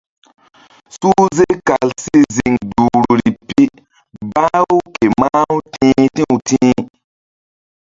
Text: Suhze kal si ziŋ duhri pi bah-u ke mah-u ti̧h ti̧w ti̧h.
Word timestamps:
Suhze 0.97 1.47
kal 1.67 1.89
si 2.03 2.17
ziŋ 2.35 2.53
duhri 2.71 3.29
pi 3.47 3.61
bah-u 4.33 4.77
ke 4.95 5.05
mah-u 5.19 5.55
ti̧h 5.73 5.99
ti̧w 6.15 6.31
ti̧h. 6.47 6.83